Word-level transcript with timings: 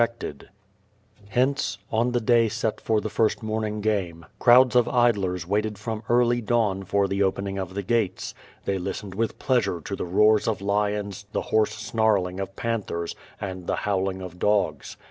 40t 0.01 0.45
Hence, 1.29 1.77
on 1.91 2.11
the 2.11 2.19
day 2.19 2.49
set 2.49 2.81
for 2.81 3.01
the 3.01 3.07
first 3.11 3.41
mornino: 3.41 3.81
game, 3.83 4.25
crowds 4.39 4.75
of 4.75 4.87
idlers 4.89 5.45
waited 5.45 5.77
from 5.77 6.01
early 6.09 6.41
dawn 6.41 6.81
for 6.81 7.07
the 7.07 7.21
opening 7.21 7.59
of 7.59 7.75
the 7.75 7.83
gates. 7.83 8.33
They 8.65 8.79
listened 8.79 9.13
with 9.13 9.37
pleasure 9.37 9.79
to 9.81 9.95
the 9.95 10.05
roars 10.07 10.47
of 10.47 10.59
lions, 10.59 11.27
the 11.33 11.41
hoarse 11.53 11.75
snarling 11.75 12.39
of 12.39 12.55
panthers, 12.55 13.15
and 13.39 13.67
the 13.67 13.75
howling 13.85 14.23
of 14.23 14.39
dogs. 14.39 14.97